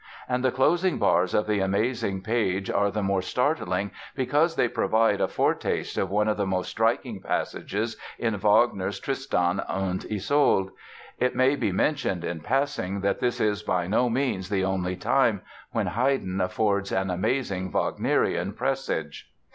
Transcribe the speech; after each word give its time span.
And 0.27 0.43
the 0.43 0.49
closing 0.51 0.97
bars 0.97 1.35
of 1.35 1.45
the 1.45 1.59
amazing 1.59 2.21
page 2.23 2.71
are 2.71 2.89
the 2.89 3.03
more 3.03 3.21
startling 3.21 3.91
because 4.15 4.55
they 4.55 4.67
provide 4.67 5.21
a 5.21 5.27
foretaste 5.27 5.95
of 5.95 6.09
one 6.09 6.27
of 6.27 6.37
the 6.37 6.47
most 6.47 6.69
striking 6.69 7.21
passages 7.21 7.95
in 8.17 8.35
Wagner's 8.39 8.99
"Tristan 8.99 9.59
und 9.59 10.03
Isolde". 10.09 10.71
It 11.19 11.35
may 11.35 11.55
be 11.55 11.71
mentioned, 11.71 12.23
in 12.25 12.39
passing, 12.39 13.01
that 13.01 13.19
this 13.19 13.39
is 13.39 13.61
by 13.61 13.85
no 13.85 14.09
means 14.09 14.49
the 14.49 14.65
only 14.65 14.95
time 14.95 15.41
when 15.71 15.85
Haydn 15.85 16.41
affords 16.41 16.91
an 16.91 17.11
amazing 17.11 17.69
Wagnerian 17.71 18.53
presage. 18.53 19.31